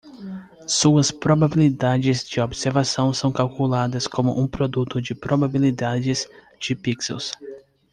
[0.65, 6.27] Suas probabilidades de observação são calculadas como um produto de probabilidades
[6.59, 7.31] de pixels.